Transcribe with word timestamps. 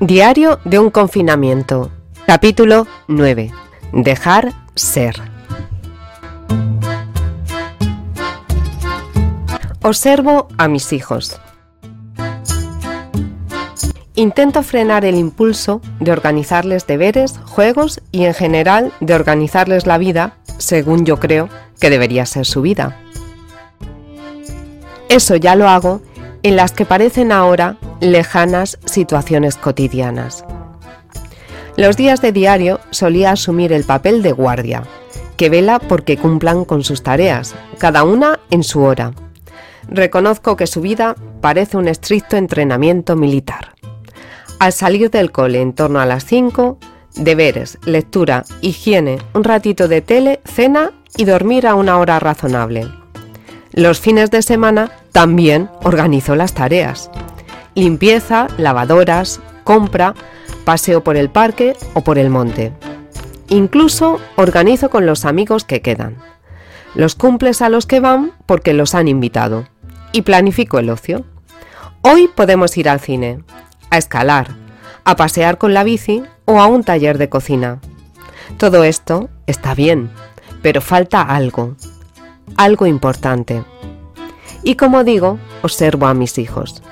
Diario 0.00 0.60
de 0.64 0.78
un 0.78 0.90
confinamiento. 0.90 1.90
Capítulo 2.24 2.86
9. 3.08 3.50
Dejar 3.92 4.52
ser. 4.76 5.16
Observo 9.82 10.46
a 10.56 10.68
mis 10.68 10.92
hijos. 10.92 11.40
Intento 14.14 14.62
frenar 14.62 15.04
el 15.04 15.16
impulso 15.16 15.80
de 15.98 16.12
organizarles 16.12 16.86
deberes, 16.86 17.36
juegos 17.44 18.00
y 18.12 18.26
en 18.26 18.34
general 18.34 18.92
de 19.00 19.14
organizarles 19.14 19.84
la 19.84 19.98
vida 19.98 20.36
según 20.58 21.06
yo 21.06 21.18
creo 21.18 21.48
que 21.80 21.90
debería 21.90 22.24
ser 22.24 22.46
su 22.46 22.62
vida. 22.62 22.96
Eso 25.08 25.34
ya 25.34 25.56
lo 25.56 25.68
hago 25.68 26.02
en 26.44 26.54
las 26.54 26.70
que 26.70 26.84
parecen 26.84 27.32
ahora 27.32 27.78
lejanas 28.00 28.78
situaciones 28.84 29.56
cotidianas. 29.56 30.44
Los 31.76 31.96
días 31.96 32.20
de 32.20 32.32
diario 32.32 32.80
solía 32.90 33.30
asumir 33.30 33.72
el 33.72 33.84
papel 33.84 34.22
de 34.22 34.32
guardia, 34.32 34.82
que 35.36 35.48
vela 35.48 35.78
porque 35.78 36.16
cumplan 36.16 36.64
con 36.64 36.82
sus 36.82 37.02
tareas, 37.02 37.54
cada 37.78 38.02
una 38.02 38.40
en 38.50 38.64
su 38.64 38.82
hora. 38.82 39.12
Reconozco 39.88 40.56
que 40.56 40.66
su 40.66 40.80
vida 40.80 41.14
parece 41.40 41.76
un 41.76 41.88
estricto 41.88 42.36
entrenamiento 42.36 43.16
militar. 43.16 43.74
Al 44.58 44.72
salir 44.72 45.10
del 45.10 45.30
cole 45.30 45.60
en 45.60 45.72
torno 45.72 46.00
a 46.00 46.06
las 46.06 46.24
5, 46.24 46.78
deberes, 47.14 47.78
lectura, 47.84 48.44
higiene, 48.60 49.18
un 49.34 49.44
ratito 49.44 49.86
de 49.86 50.00
tele, 50.00 50.40
cena 50.44 50.90
y 51.16 51.24
dormir 51.24 51.66
a 51.66 51.74
una 51.74 51.98
hora 51.98 52.18
razonable. 52.18 52.88
Los 53.72 54.00
fines 54.00 54.30
de 54.30 54.42
semana 54.42 54.90
también 55.12 55.70
organizo 55.84 56.34
las 56.34 56.54
tareas. 56.54 57.10
Limpieza, 57.78 58.48
lavadoras, 58.56 59.40
compra, 59.62 60.12
paseo 60.64 61.04
por 61.04 61.16
el 61.16 61.30
parque 61.30 61.76
o 61.94 62.02
por 62.02 62.18
el 62.18 62.28
monte. 62.28 62.72
Incluso 63.48 64.18
organizo 64.34 64.90
con 64.90 65.06
los 65.06 65.24
amigos 65.24 65.62
que 65.62 65.80
quedan. 65.80 66.16
Los 66.96 67.14
cumples 67.14 67.62
a 67.62 67.68
los 67.68 67.86
que 67.86 68.00
van 68.00 68.32
porque 68.46 68.72
los 68.72 68.96
han 68.96 69.06
invitado. 69.06 69.68
Y 70.10 70.22
planifico 70.22 70.80
el 70.80 70.90
ocio. 70.90 71.24
Hoy 72.02 72.26
podemos 72.26 72.76
ir 72.76 72.88
al 72.88 72.98
cine, 72.98 73.44
a 73.90 73.98
escalar, 73.98 74.56
a 75.04 75.14
pasear 75.14 75.56
con 75.56 75.72
la 75.72 75.84
bici 75.84 76.24
o 76.46 76.60
a 76.60 76.66
un 76.66 76.82
taller 76.82 77.16
de 77.16 77.28
cocina. 77.28 77.78
Todo 78.56 78.82
esto 78.82 79.28
está 79.46 79.76
bien, 79.76 80.10
pero 80.62 80.80
falta 80.80 81.22
algo, 81.22 81.76
algo 82.56 82.86
importante. 82.86 83.62
Y 84.64 84.74
como 84.74 85.04
digo, 85.04 85.38
observo 85.62 86.08
a 86.08 86.14
mis 86.14 86.38
hijos. 86.38 86.82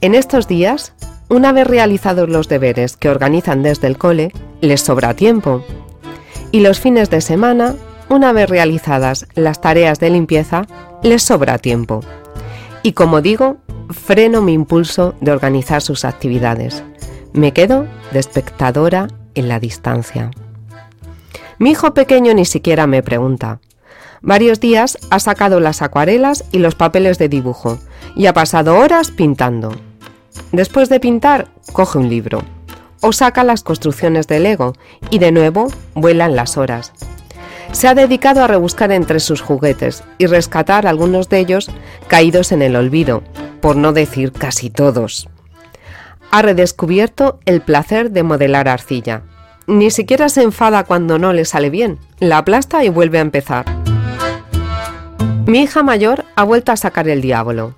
En 0.00 0.14
estos 0.14 0.46
días, 0.46 0.92
una 1.28 1.50
vez 1.50 1.66
realizados 1.66 2.28
los 2.28 2.48
deberes 2.48 2.96
que 2.96 3.10
organizan 3.10 3.64
desde 3.64 3.88
el 3.88 3.98
cole, 3.98 4.32
les 4.60 4.80
sobra 4.80 5.14
tiempo. 5.14 5.64
Y 6.52 6.60
los 6.60 6.78
fines 6.78 7.10
de 7.10 7.20
semana, 7.20 7.74
una 8.08 8.32
vez 8.32 8.48
realizadas 8.48 9.26
las 9.34 9.60
tareas 9.60 9.98
de 9.98 10.10
limpieza, 10.10 10.66
les 11.02 11.24
sobra 11.24 11.58
tiempo. 11.58 12.00
Y 12.84 12.92
como 12.92 13.20
digo, 13.22 13.56
freno 13.90 14.40
mi 14.40 14.52
impulso 14.52 15.16
de 15.20 15.32
organizar 15.32 15.82
sus 15.82 16.04
actividades. 16.04 16.84
Me 17.32 17.52
quedo 17.52 17.84
de 18.12 18.20
espectadora 18.20 19.08
en 19.34 19.48
la 19.48 19.58
distancia. 19.58 20.30
Mi 21.58 21.72
hijo 21.72 21.92
pequeño 21.92 22.34
ni 22.34 22.44
siquiera 22.44 22.86
me 22.86 23.02
pregunta. 23.02 23.58
Varios 24.22 24.60
días 24.60 24.96
ha 25.10 25.18
sacado 25.18 25.58
las 25.58 25.82
acuarelas 25.82 26.44
y 26.52 26.58
los 26.58 26.76
papeles 26.76 27.18
de 27.18 27.28
dibujo 27.28 27.80
y 28.14 28.26
ha 28.26 28.32
pasado 28.32 28.78
horas 28.78 29.10
pintando. 29.10 29.72
Después 30.52 30.88
de 30.88 31.00
pintar, 31.00 31.48
coge 31.72 31.98
un 31.98 32.08
libro 32.08 32.42
o 33.00 33.12
saca 33.12 33.44
las 33.44 33.62
construcciones 33.62 34.26
de 34.26 34.40
Lego 34.40 34.72
y 35.10 35.18
de 35.18 35.32
nuevo 35.32 35.68
vuelan 35.94 36.36
las 36.36 36.56
horas. 36.56 36.92
Se 37.72 37.86
ha 37.86 37.94
dedicado 37.94 38.42
a 38.42 38.46
rebuscar 38.46 38.92
entre 38.92 39.20
sus 39.20 39.40
juguetes 39.40 40.02
y 40.16 40.26
rescatar 40.26 40.86
algunos 40.86 41.28
de 41.28 41.38
ellos 41.38 41.70
caídos 42.06 42.50
en 42.50 42.62
el 42.62 42.76
olvido, 42.76 43.22
por 43.60 43.76
no 43.76 43.92
decir 43.92 44.32
casi 44.32 44.70
todos. 44.70 45.28
Ha 46.30 46.42
redescubierto 46.42 47.40
el 47.44 47.60
placer 47.60 48.10
de 48.10 48.22
modelar 48.22 48.68
arcilla. 48.68 49.22
Ni 49.66 49.90
siquiera 49.90 50.28
se 50.28 50.42
enfada 50.42 50.84
cuando 50.84 51.18
no 51.18 51.32
le 51.32 51.44
sale 51.44 51.68
bien, 51.68 51.98
la 52.20 52.38
aplasta 52.38 52.84
y 52.84 52.88
vuelve 52.88 53.18
a 53.18 53.22
empezar. 53.22 53.66
Mi 55.46 55.60
hija 55.60 55.82
mayor 55.82 56.24
ha 56.36 56.44
vuelto 56.44 56.72
a 56.72 56.76
sacar 56.76 57.08
el 57.08 57.20
diablo. 57.20 57.74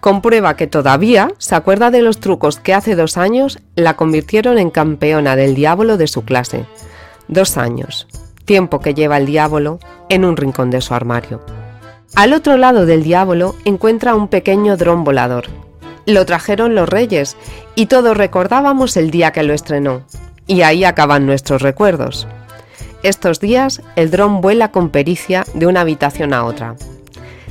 Comprueba 0.00 0.56
que 0.56 0.66
todavía 0.66 1.30
se 1.38 1.54
acuerda 1.54 1.90
de 1.90 2.00
los 2.00 2.20
trucos 2.20 2.58
que 2.58 2.72
hace 2.72 2.96
dos 2.96 3.18
años 3.18 3.58
la 3.74 3.96
convirtieron 3.96 4.58
en 4.58 4.70
campeona 4.70 5.36
del 5.36 5.54
diablo 5.54 5.98
de 5.98 6.06
su 6.06 6.22
clase. 6.24 6.64
Dos 7.28 7.58
años, 7.58 8.08
tiempo 8.46 8.80
que 8.80 8.94
lleva 8.94 9.18
el 9.18 9.26
diablo 9.26 9.78
en 10.08 10.24
un 10.24 10.38
rincón 10.38 10.70
de 10.70 10.80
su 10.80 10.94
armario. 10.94 11.42
Al 12.16 12.32
otro 12.32 12.56
lado 12.56 12.86
del 12.86 13.02
diablo 13.02 13.54
encuentra 13.64 14.14
un 14.14 14.28
pequeño 14.28 14.76
dron 14.76 15.04
volador. 15.04 15.44
Lo 16.06 16.24
trajeron 16.24 16.74
los 16.74 16.88
reyes 16.88 17.36
y 17.74 17.86
todos 17.86 18.16
recordábamos 18.16 18.96
el 18.96 19.10
día 19.10 19.32
que 19.32 19.42
lo 19.42 19.52
estrenó. 19.52 20.02
Y 20.46 20.62
ahí 20.62 20.82
acaban 20.84 21.26
nuestros 21.26 21.62
recuerdos. 21.62 22.26
Estos 23.02 23.38
días 23.38 23.82
el 23.96 24.10
dron 24.10 24.40
vuela 24.40 24.72
con 24.72 24.88
pericia 24.88 25.44
de 25.54 25.66
una 25.66 25.82
habitación 25.82 26.32
a 26.32 26.44
otra. 26.44 26.74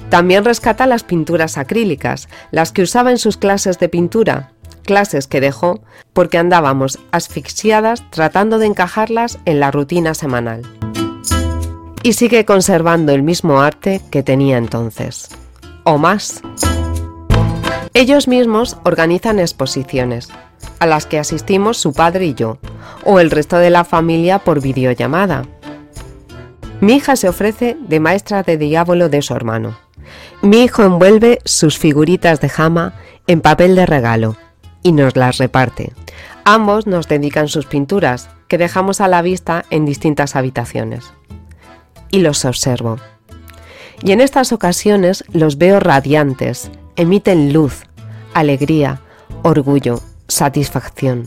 También 0.10 0.46
rescata 0.46 0.88
las 0.88 1.04
pinturas 1.04 1.58
acrílicas, 1.58 2.30
las 2.52 2.72
que 2.72 2.82
usaba 2.82 3.12
en 3.12 3.18
sus 3.18 3.38
clases 3.38 3.80
de 3.80 3.90
pintura, 3.90 4.52
clases 4.84 5.28
que 5.28 5.42
dejó 5.42 5.82
porque 6.14 6.38
andábamos 6.38 7.00
asfixiadas 7.12 8.04
tratando 8.10 8.58
de 8.58 8.66
encajarlas 8.66 9.40
en 9.46 9.60
la 9.60 9.72
rutina 9.72 10.14
semanal 10.14 10.64
y 12.04 12.14
sigue 12.14 12.46
conservando 12.46 13.12
el 13.12 13.24
mismo 13.24 13.62
arte 13.62 14.02
que 14.10 14.24
tenía 14.24 14.58
entonces, 14.58 15.30
o 15.84 15.98
más. 15.98 16.42
Ellos 17.94 18.28
mismos 18.28 18.78
organizan 18.84 19.40
exposiciones, 19.40 20.30
a 20.80 20.86
las 20.86 21.06
que 21.06 21.20
asistimos 21.20 21.78
su 21.78 21.94
padre 21.94 22.28
y 22.28 22.34
yo, 22.34 22.58
o 23.04 23.20
el 23.20 23.32
resto 23.32 23.58
de 23.58 23.70
la 23.70 23.84
familia 23.84 24.40
por 24.40 24.62
videollamada. 24.62 25.46
Mi 26.82 26.94
hija 26.94 27.16
se 27.16 27.28
ofrece 27.28 27.78
de 27.80 28.00
maestra 28.00 28.44
de 28.44 28.58
diablo 28.58 29.10
de 29.10 29.22
su 29.22 29.34
hermano. 29.34 29.78
Mi 30.42 30.64
hijo 30.64 30.84
envuelve 30.84 31.40
sus 31.46 31.78
figuritas 31.78 32.42
de 32.42 32.50
jama 32.50 32.94
en 33.28 33.42
papel 33.42 33.76
de 33.76 33.86
regalo 33.86 34.38
y 34.84 34.92
nos 34.92 35.16
las 35.16 35.38
reparte. 35.38 35.94
Ambos 36.46 36.88
nos 36.88 37.08
dedican 37.08 37.48
sus 37.48 37.66
pinturas, 37.66 38.30
que 38.48 38.58
dejamos 38.58 39.02
a 39.02 39.08
la 39.08 39.22
vista 39.22 39.66
en 39.70 39.86
distintas 39.86 40.36
habitaciones 40.36 41.14
y 42.12 42.20
los 42.20 42.46
observo. 42.46 42.98
Y 44.02 44.12
en 44.12 44.22
estas 44.22 44.52
ocasiones 44.52 45.24
los 45.32 45.58
veo 45.58 45.80
radiantes, 45.80 46.72
emiten 46.96 47.54
luz, 47.54 47.84
alegría, 48.34 49.02
orgullo, 49.44 50.02
satisfacción. 50.28 51.24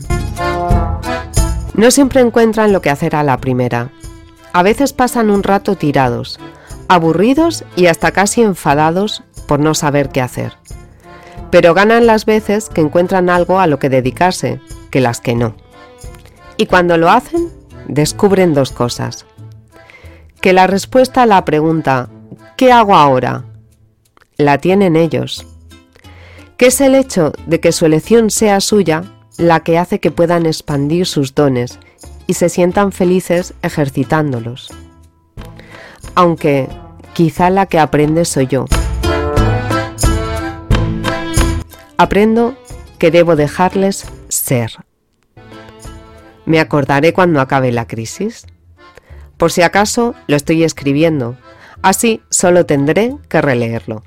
No 1.75 1.91
siempre 1.91 2.21
encuentran 2.21 2.73
lo 2.73 2.81
que 2.81 2.89
hacer 2.89 3.15
a 3.15 3.23
la 3.23 3.37
primera. 3.37 3.89
A 4.53 4.63
veces 4.63 4.93
pasan 4.93 5.29
un 5.29 5.43
rato 5.43 5.75
tirados, 5.75 6.39
aburridos 6.93 7.63
y 7.75 7.87
hasta 7.87 8.11
casi 8.11 8.41
enfadados 8.41 9.23
por 9.47 9.59
no 9.59 9.73
saber 9.73 10.09
qué 10.09 10.21
hacer. 10.21 10.53
Pero 11.51 11.73
ganan 11.73 12.07
las 12.07 12.25
veces 12.25 12.69
que 12.69 12.81
encuentran 12.81 13.29
algo 13.29 13.59
a 13.59 13.67
lo 13.67 13.79
que 13.79 13.89
dedicarse, 13.89 14.59
que 14.89 15.01
las 15.01 15.19
que 15.19 15.35
no. 15.35 15.55
Y 16.57 16.65
cuando 16.65 16.97
lo 16.97 17.09
hacen, 17.09 17.49
descubren 17.87 18.53
dos 18.53 18.71
cosas 18.71 19.25
que 20.43 20.51
la 20.51 20.67
respuesta 20.67 21.21
a 21.21 21.25
la 21.25 21.45
pregunta 21.45 22.09
¿qué 22.57 22.73
hago 22.73 22.97
ahora? 22.97 23.45
la 24.35 24.57
tienen 24.57 24.97
ellos. 24.97 25.47
Que 26.57 26.65
es 26.65 26.81
el 26.81 26.95
hecho 26.95 27.31
de 27.47 27.61
que 27.61 27.71
su 27.71 27.85
elección 27.85 28.29
sea 28.29 28.59
suya 28.59 29.05
la 29.37 29.61
que 29.61 29.77
hace 29.77 30.01
que 30.01 30.11
puedan 30.11 30.45
expandir 30.45 31.05
sus 31.05 31.33
dones 31.33 31.79
y 32.27 32.33
se 32.33 32.49
sientan 32.49 32.91
felices 32.91 33.53
ejercitándolos. 33.61 34.69
Aunque 36.13 36.67
quizá 37.13 37.49
la 37.49 37.65
que 37.67 37.79
aprende 37.79 38.25
soy 38.25 38.47
yo. 38.47 38.65
Aprendo 41.97 42.57
que 42.97 43.11
debo 43.11 43.35
dejarles 43.35 44.05
ser. 44.27 44.71
Me 46.45 46.59
acordaré 46.59 47.13
cuando 47.13 47.39
acabe 47.39 47.71
la 47.71 47.87
crisis. 47.87 48.45
Por 49.37 49.51
si 49.51 49.61
acaso 49.61 50.15
lo 50.27 50.35
estoy 50.35 50.63
escribiendo, 50.63 51.37
así 51.81 52.21
solo 52.29 52.65
tendré 52.65 53.15
que 53.29 53.41
releerlo. 53.41 54.03